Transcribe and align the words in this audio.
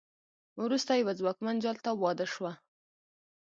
وروسته 0.61 0.91
یوه 0.93 1.13
ځواکمن 1.19 1.55
جال 1.63 1.77
ته 1.85 1.91
واده 2.03 2.25
شوه. 2.33 2.51